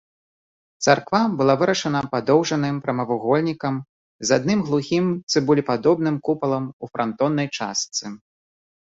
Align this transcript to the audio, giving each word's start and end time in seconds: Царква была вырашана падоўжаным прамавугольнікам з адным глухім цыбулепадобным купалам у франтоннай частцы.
Царква 0.83 1.17
была 1.39 1.53
вырашана 1.61 1.99
падоўжаным 2.13 2.79
прамавугольнікам 2.87 3.75
з 4.29 4.39
адным 4.41 4.59
глухім 4.69 5.05
цыбулепадобным 5.35 6.15
купалам 6.31 6.65
у 6.87 6.89
франтоннай 6.95 7.47
частцы. 7.59 8.05